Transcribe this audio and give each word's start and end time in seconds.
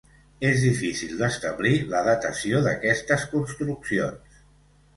És 0.47 0.61
difícil 0.67 1.11
d'establir 1.19 1.75
la 1.93 2.01
datació 2.09 2.63
d'aquestes 2.71 3.29
construccions. 3.37 4.45